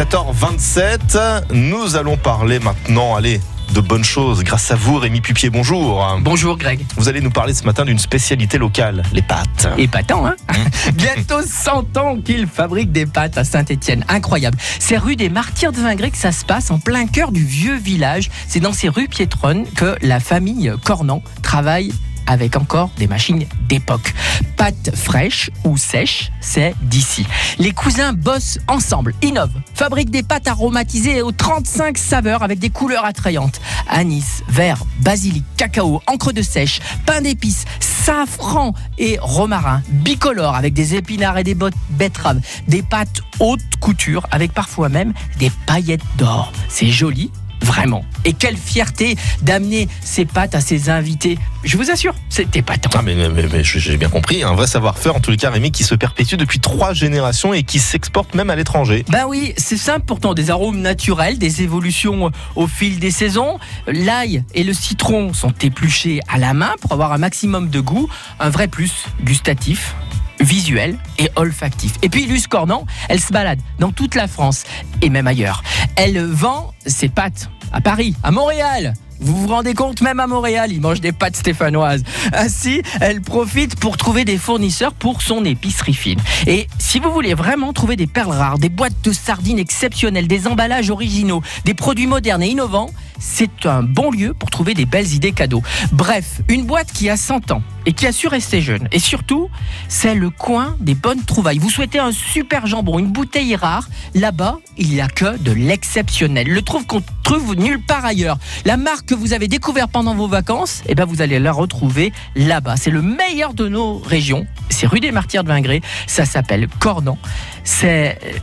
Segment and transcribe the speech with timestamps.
[0.00, 3.38] 7h27, nous allons parler maintenant, allez,
[3.74, 5.50] de bonnes choses grâce à vous, Rémi Pupier.
[5.50, 6.18] Bonjour.
[6.22, 6.86] Bonjour Greg.
[6.96, 9.68] Vous allez nous parler ce matin d'une spécialité locale, les pâtes.
[9.76, 10.36] Épatant, hein
[10.94, 14.06] Bientôt 100 ans qu'il fabrique des pâtes à Saint-Étienne.
[14.08, 14.56] Incroyable.
[14.78, 17.76] C'est rue des Martyrs de Vingré que ça se passe, en plein cœur du vieux
[17.76, 18.30] village.
[18.48, 21.92] C'est dans ces rues piétronnes que la famille Cornan travaille
[22.30, 24.14] avec encore des machines d'époque.
[24.56, 27.26] Pâtes fraîches ou sèches, c'est d'ici.
[27.58, 33.04] Les cousins bossent ensemble, innovent, fabriquent des pâtes aromatisées aux 35 saveurs avec des couleurs
[33.04, 33.60] attrayantes.
[33.88, 40.94] Anis, vert, basilic, cacao, encre de sèche, pain d'épices, safran et romarin, bicolore avec des
[40.94, 41.56] épinards et des
[41.90, 46.52] betteraves, des pâtes haute couture avec parfois même des paillettes d'or.
[46.68, 48.04] C'est joli, Vraiment.
[48.24, 51.38] Et quelle fierté d'amener ces pâtes à ses invités.
[51.62, 55.20] Je vous assure, c'était pas Ah mais, mais, j'ai bien compris, un vrai savoir-faire en
[55.20, 58.56] tous les cas, Rémi, qui se perpétue depuis trois générations et qui s'exporte même à
[58.56, 59.04] l'étranger.
[59.08, 63.58] Ben oui, c'est simple pourtant, des arômes naturels, des évolutions au fil des saisons.
[63.86, 68.08] L'ail et le citron sont épluchés à la main pour avoir un maximum de goût,
[68.38, 69.94] un vrai plus gustatif
[70.40, 71.94] visuel et olfactif.
[72.02, 74.64] Et puis Luce Cornan, elle se balade dans toute la France
[75.02, 75.62] et même ailleurs.
[75.96, 80.72] Elle vend ses pâtes à Paris, à Montréal, vous vous rendez compte, même à Montréal,
[80.72, 82.02] il mange des pâtes stéphanoises.
[82.32, 86.18] Ainsi, elle profite pour trouver des fournisseurs pour son épicerie fine.
[86.46, 90.46] Et si vous voulez vraiment trouver des perles rares, des boîtes de sardines exceptionnelles, des
[90.46, 95.12] emballages originaux, des produits modernes et innovants, c'est un bon lieu pour trouver des belles
[95.12, 95.62] idées cadeaux.
[95.92, 98.88] Bref, une boîte qui a 100 ans et qui a su rester jeune.
[98.92, 99.48] Et surtout,
[99.88, 101.58] c'est le coin des bonnes trouvailles.
[101.58, 106.48] Vous souhaitez un super jambon, une bouteille rare, là-bas, il n'y a que de l'exceptionnel.
[106.48, 108.38] Le trouve qu'on trouve nulle part ailleurs.
[108.64, 112.12] La marque que vous avez découvert pendant vos vacances, eh ben vous allez la retrouver
[112.34, 112.76] là-bas.
[112.76, 114.46] C'est le meilleur de nos régions.
[114.70, 115.82] C'est rue des Martyrs de Vingré.
[116.06, 117.18] Ça s'appelle Cornan.
[117.64, 118.38] C'est euh,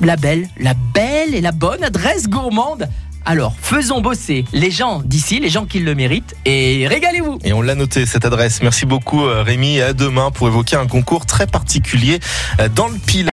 [0.00, 2.88] la belle, la belle et la bonne adresse gourmande
[3.24, 7.38] alors, faisons bosser les gens d'ici, les gens qui le méritent, et régalez-vous.
[7.44, 8.62] Et on l'a noté, cette adresse.
[8.62, 9.80] Merci beaucoup, euh, Rémi.
[9.80, 12.20] À demain pour évoquer un concours très particulier
[12.60, 13.26] euh, dans le pile.